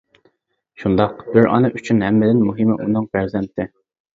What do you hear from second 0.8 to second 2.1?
شۇنداق، بىر ئانا ئۈچۈن